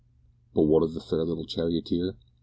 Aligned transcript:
But 0.55 0.63
what 0.63 0.81
of 0.81 0.95
the 0.95 0.99
fair 0.99 1.23
little 1.23 1.45
charioteer? 1.45 2.15